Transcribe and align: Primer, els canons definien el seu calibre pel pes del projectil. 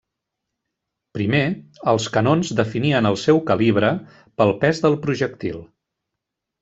Primer, 1.17 1.41
els 1.91 2.07
canons 2.15 2.51
definien 2.61 3.09
el 3.11 3.19
seu 3.25 3.43
calibre 3.51 3.93
pel 4.43 4.55
pes 4.65 4.83
del 4.87 4.97
projectil. 5.05 5.61